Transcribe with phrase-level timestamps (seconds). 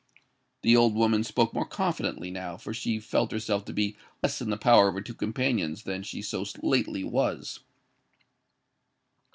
[0.63, 4.49] The old woman spoke more confidently now; for she felt herself to be less in
[4.49, 7.59] the power of her two companions than she so lately was.